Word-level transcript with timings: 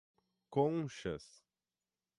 Conchas 0.55 1.45